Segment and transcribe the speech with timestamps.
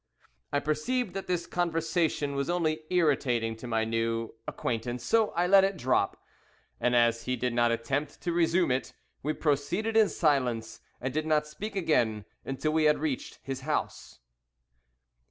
[0.51, 5.63] I perceived that this conversation was only irritating to my new acquaintance, so I let
[5.63, 6.25] it drop,
[6.79, 11.27] and as he did not attempt to resume it, we proceeded in silence, and did
[11.27, 14.17] not speak again until we had reached his house.